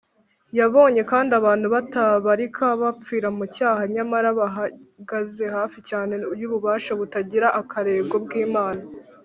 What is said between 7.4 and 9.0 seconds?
akagero bw’imana